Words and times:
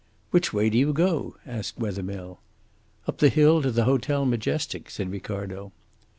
"Which 0.31 0.51
way 0.51 0.71
do 0.71 0.79
you 0.79 0.93
go?" 0.93 1.35
asked 1.45 1.77
Wethermill. 1.77 2.39
"Up 3.07 3.19
the 3.19 3.29
hill 3.29 3.61
to 3.61 3.69
the 3.69 3.83
Hotel 3.85 4.25
Majestic," 4.25 4.89
said 4.89 5.11
Ricardo. 5.11 5.73